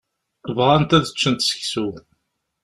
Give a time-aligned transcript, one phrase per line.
[0.57, 1.87] Bɣant ad ččent seksu.